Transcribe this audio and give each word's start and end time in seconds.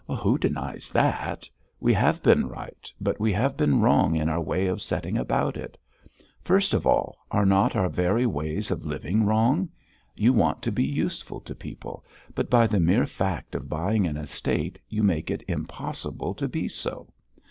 "Who 0.21 0.39
denies 0.39 0.89
that? 0.89 1.47
We 1.79 1.93
have 1.93 2.23
been 2.23 2.47
right 2.49 2.91
but 2.99 3.19
we 3.19 3.31
have 3.33 3.55
been 3.55 3.81
wrong 3.81 4.15
in 4.15 4.29
our 4.29 4.41
way 4.41 4.65
of 4.65 4.81
setting 4.81 5.15
about 5.15 5.57
it. 5.57 5.77
First 6.43 6.73
of 6.73 6.87
all, 6.87 7.19
are 7.29 7.45
not 7.45 7.75
our 7.75 7.87
very 7.87 8.25
ways 8.25 8.71
of 8.71 8.83
living 8.83 9.25
wrong? 9.27 9.69
You 10.15 10.33
want 10.33 10.63
to 10.63 10.71
be 10.71 10.85
useful 10.85 11.39
to 11.41 11.53
people, 11.53 12.03
but 12.33 12.49
by 12.49 12.65
the 12.65 12.79
mere 12.79 13.05
fact 13.05 13.53
of 13.53 13.69
buying 13.69 14.07
an 14.07 14.17
estate 14.17 14.79
you 14.89 15.03
make 15.03 15.29
it 15.29 15.43
impossible 15.47 16.33
to 16.33 16.47
be 16.47 16.67
so. 16.67 17.13